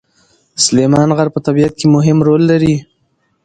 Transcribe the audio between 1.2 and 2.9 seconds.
په طبیعت کې مهم رول لري.